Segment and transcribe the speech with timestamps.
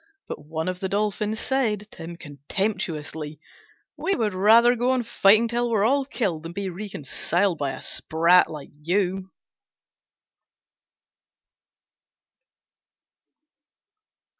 [0.27, 3.39] But one of the Dolphins said to him contemptuously,
[3.95, 7.81] "We would rather go on fighting till we're all killed than be reconciled by a
[7.83, 9.29] Sprat like you!"